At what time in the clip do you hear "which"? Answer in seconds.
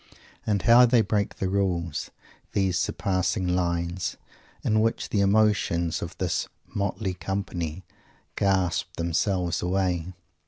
4.81-5.09